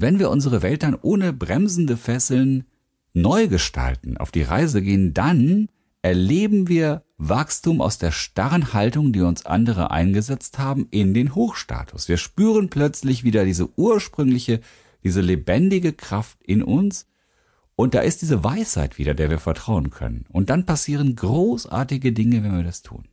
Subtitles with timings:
[0.00, 2.64] Wenn wir unsere Welt dann ohne bremsende Fesseln
[3.12, 5.68] neu gestalten, auf die Reise gehen, dann
[6.00, 12.08] erleben wir Wachstum aus der starren Haltung, die uns andere eingesetzt haben, in den Hochstatus.
[12.08, 14.60] Wir spüren plötzlich wieder diese ursprüngliche,
[15.04, 17.06] diese lebendige Kraft in uns
[17.76, 20.24] und da ist diese Weisheit wieder, der wir vertrauen können.
[20.30, 23.06] Und dann passieren großartige Dinge, wenn wir das tun.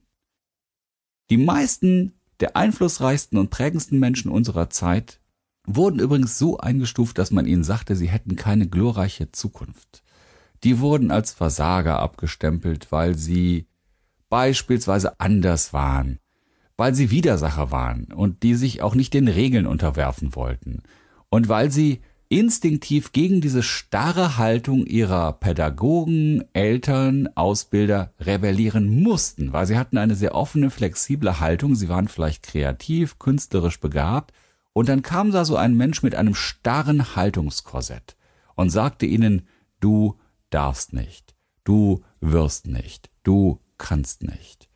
[1.29, 5.19] Die meisten der einflussreichsten und prägendsten Menschen unserer Zeit
[5.67, 10.01] wurden übrigens so eingestuft, dass man ihnen sagte, sie hätten keine glorreiche Zukunft.
[10.63, 13.67] Die wurden als Versager abgestempelt, weil sie
[14.29, 16.19] beispielsweise anders waren,
[16.77, 20.81] weil sie Widersacher waren und die sich auch nicht den Regeln unterwerfen wollten
[21.29, 29.65] und weil sie instinktiv gegen diese starre Haltung ihrer Pädagogen, Eltern, Ausbilder rebellieren mussten, weil
[29.65, 34.33] sie hatten eine sehr offene, flexible Haltung, sie waren vielleicht kreativ, künstlerisch begabt,
[34.77, 38.15] und dann kam da so ein Mensch mit einem starren Haltungskorsett
[38.53, 39.47] und sagte ihnen,
[39.79, 40.19] du
[40.51, 44.69] darfst nicht, du wirst nicht, du kannst nicht.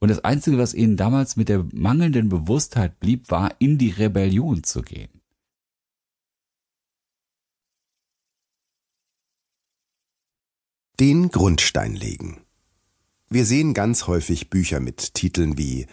[0.00, 4.64] Und das Einzige, was ihnen damals mit der mangelnden Bewusstheit blieb, war, in die Rebellion
[4.64, 5.22] zu gehen.
[11.00, 12.42] Den Grundstein legen.
[13.30, 15.86] Wir sehen ganz häufig Bücher mit Titeln wie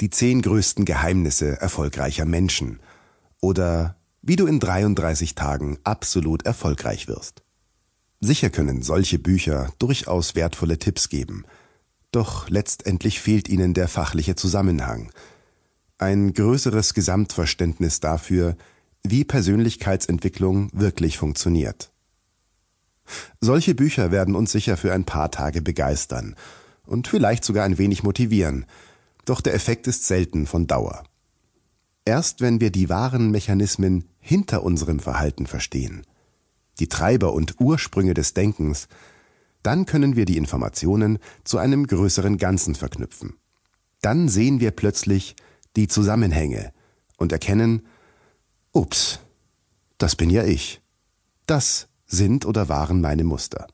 [0.00, 2.80] Die zehn größten Geheimnisse erfolgreicher Menschen
[3.40, 7.42] oder Wie du in 33 Tagen absolut erfolgreich wirst.
[8.20, 11.44] Sicher können solche Bücher durchaus wertvolle Tipps geben,
[12.10, 15.10] doch letztendlich fehlt ihnen der fachliche Zusammenhang,
[15.98, 18.56] ein größeres Gesamtverständnis dafür,
[19.06, 21.92] wie Persönlichkeitsentwicklung wirklich funktioniert.
[23.40, 26.34] Solche Bücher werden uns sicher für ein paar Tage begeistern
[26.86, 28.64] und vielleicht sogar ein wenig motivieren,
[29.24, 31.04] doch der Effekt ist selten von Dauer.
[32.04, 36.02] Erst wenn wir die wahren Mechanismen hinter unserem Verhalten verstehen,
[36.78, 38.88] die Treiber und Ursprünge des Denkens,
[39.62, 43.34] dann können wir die Informationen zu einem größeren Ganzen verknüpfen.
[44.02, 45.34] Dann sehen wir plötzlich
[45.76, 46.72] die Zusammenhänge
[47.16, 47.86] und erkennen,
[48.72, 49.20] ups,
[49.96, 50.82] das bin ja ich.
[51.46, 53.66] Das sind oder waren meine Muster.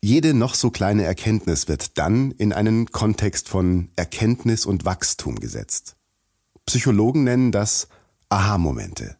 [0.00, 5.96] Jede noch so kleine Erkenntnis wird dann in einen Kontext von Erkenntnis und Wachstum gesetzt.
[6.66, 7.88] Psychologen nennen das
[8.28, 9.16] Aha-Momente.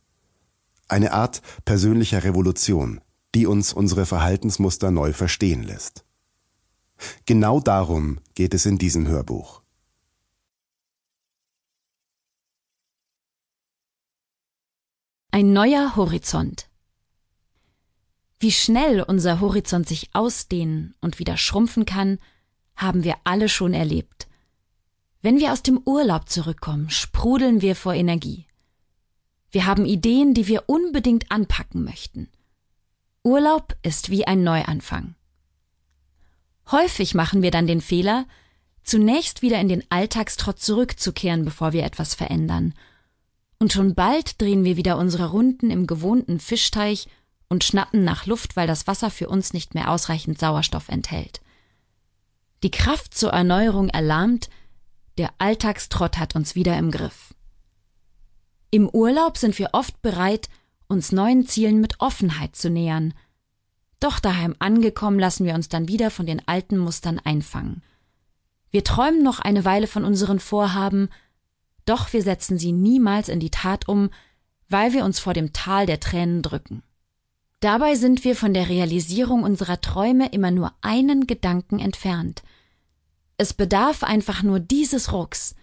[0.89, 3.01] Eine Art persönlicher Revolution,
[3.35, 6.05] die uns unsere Verhaltensmuster neu verstehen lässt.
[7.27, 9.63] Genau darum geht es in diesem Hörbuch.
[15.31, 16.69] Ein neuer Horizont.
[18.45, 22.19] Wie schnell unser Horizont sich ausdehnen und wieder schrumpfen kann,
[22.77, 24.29] haben wir alle schon erlebt.
[25.23, 28.47] Wenn wir aus dem Urlaub zurückkommen, sprudeln wir vor Energie.
[29.51, 32.29] Wir haben Ideen, die wir unbedingt anpacken möchten.
[33.23, 35.15] Urlaub ist wie ein Neuanfang.
[36.71, 38.27] Häufig machen wir dann den Fehler,
[38.83, 42.75] zunächst wieder in den Alltagstrott zurückzukehren, bevor wir etwas verändern.
[43.59, 47.09] Und schon bald drehen wir wieder unsere Runden im gewohnten Fischteich
[47.55, 51.41] und schnappen nach Luft, weil das Wasser für uns nicht mehr ausreichend Sauerstoff enthält.
[52.65, 54.51] Die Kraft zur Erneuerung erlahmt,
[55.19, 57.33] der Alltagstrott hat uns wieder im Griff.
[58.73, 60.49] Im Urlaub sind wir oft bereit,
[60.89, 63.15] uns neuen Zielen mit Offenheit zu nähern.
[64.01, 67.85] Doch daheim angekommen lassen wir uns dann wieder von den alten Mustern einfangen.
[68.73, 71.09] Wir träumen noch eine Weile von unseren Vorhaben,
[71.85, 74.11] doch wir setzen sie niemals in die Tat um,
[74.69, 76.83] weil wir uns vor dem Tal der Tränen drücken.
[77.65, 82.43] Dabei sind wir von der Realisierung unserer Träume immer nur einen Gedanken entfernt.
[83.39, 85.55] Es bedarf einfach nur dieses Rucks,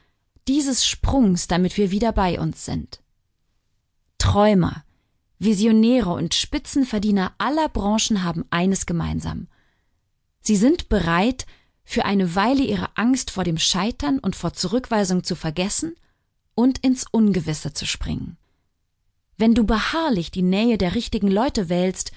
[0.47, 3.03] dieses Sprungs, damit wir wieder bei uns sind.
[4.17, 4.83] Träumer,
[5.37, 9.47] Visionäre und Spitzenverdiener aller Branchen haben eines gemeinsam.
[10.39, 11.45] Sie sind bereit,
[11.83, 15.93] für eine Weile ihre Angst vor dem Scheitern und vor Zurückweisung zu vergessen
[16.55, 18.37] und ins Ungewisse zu springen.
[19.41, 22.11] Wenn du beharrlich die Nähe der richtigen Leute wählst,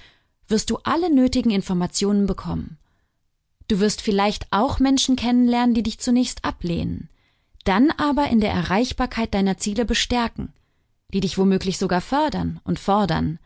[0.47, 2.77] wirst du alle nötigen Informationen bekommen.
[3.67, 7.09] Du wirst vielleicht auch Menschen kennenlernen, die dich zunächst ablehnen,
[7.65, 10.53] dann aber in der Erreichbarkeit deiner Ziele bestärken,
[11.15, 13.39] die dich womöglich sogar fördern und fordern.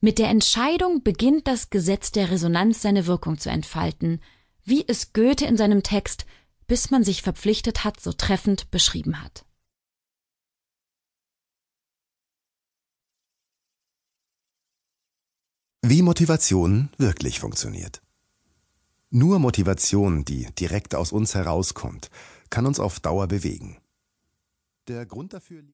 [0.00, 4.20] Mit der Entscheidung beginnt das Gesetz der Resonanz seine Wirkung zu entfalten,
[4.64, 6.26] wie es Goethe in seinem Text
[6.66, 9.44] bis man sich verpflichtet hat, so treffend beschrieben hat.
[15.86, 18.00] Wie Motivation wirklich funktioniert.
[19.10, 22.08] Nur Motivation, die direkt aus uns herauskommt,
[22.48, 23.76] kann uns auf Dauer bewegen.
[24.88, 25.62] Der Grund dafür